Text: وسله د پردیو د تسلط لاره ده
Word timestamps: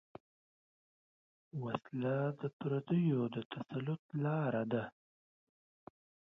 وسله 1.63 2.15
د 2.41 2.43
پردیو 2.59 3.21
د 3.35 3.37
تسلط 3.51 4.01
لاره 4.23 4.63
ده 4.71 4.83